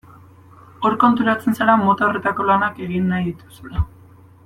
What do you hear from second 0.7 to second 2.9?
Hor konturatzen zara mota horretako lanak